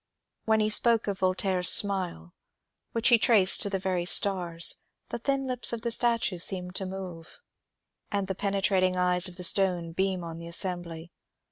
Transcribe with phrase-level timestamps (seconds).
[0.45, 2.33] When he spoke of Voltaire's ^^ smile,"
[2.91, 4.77] which he traced to the very stars,
[5.09, 7.39] the thin lips of the statue seemed to move,
[8.11, 11.11] and the penetrating eyes of the stone beam on the assembly.